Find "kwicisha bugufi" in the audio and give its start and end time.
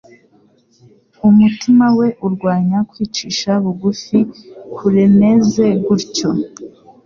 2.89-4.17